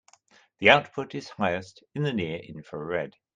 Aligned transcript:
The 0.57 0.71
output 0.71 1.13
is 1.13 1.29
highest 1.29 1.83
in 1.93 2.01
the 2.01 2.11
near 2.11 2.37
infrared. 2.39 3.13